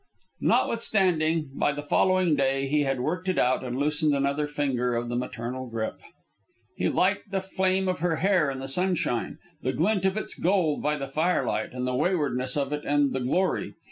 Notwithstanding, 0.39 1.51
by 1.53 1.73
the 1.73 1.83
following 1.83 2.35
day 2.35 2.65
he 2.67 2.81
had 2.85 3.01
worked 3.01 3.29
it 3.29 3.37
out 3.37 3.63
and 3.63 3.77
loosened 3.77 4.15
another 4.15 4.47
finger 4.47 4.95
of 4.95 5.09
the 5.09 5.15
maternal 5.15 5.67
grip. 5.67 5.99
He 6.75 6.89
liked 6.89 7.29
the 7.29 7.39
flame 7.39 7.87
of 7.87 7.99
her 7.99 8.15
hair 8.15 8.49
in 8.49 8.57
the 8.57 8.67
sunshine, 8.67 9.37
the 9.61 9.73
glint 9.73 10.03
of 10.05 10.17
its 10.17 10.33
gold 10.33 10.81
by 10.81 10.97
the 10.97 11.07
firelight, 11.07 11.71
and 11.71 11.85
the 11.85 11.93
waywardness 11.93 12.57
of 12.57 12.73
it 12.73 12.83
and 12.83 13.13
the 13.13 13.19
glory. 13.21 13.75